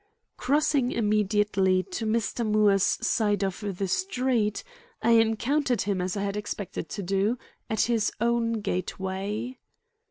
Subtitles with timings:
[0.35, 2.43] Crossing immediately to Mr.
[2.43, 4.63] Moore's side of the street,
[4.99, 7.37] I encountered him as I had expected to do,
[7.69, 9.59] at his own gateway.